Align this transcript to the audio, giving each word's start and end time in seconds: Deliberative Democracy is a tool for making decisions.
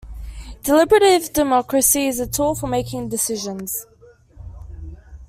Deliberative 0.63 1.31
Democracy 1.31 2.07
is 2.07 2.19
a 2.19 2.25
tool 2.25 2.55
for 2.55 2.65
making 2.65 3.09
decisions. 3.09 3.85